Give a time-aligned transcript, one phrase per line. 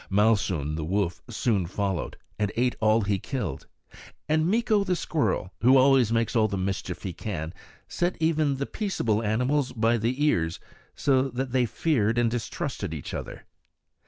[0.09, 3.67] Malsun the wolf soon followed, and ate all he killed;
[4.27, 7.53] and Meeko the squirrel, who always makes all the mischief he can,
[7.87, 10.59] set even the peaceable animals by the ears,
[10.95, 13.45] so that they feared and distrusted each other.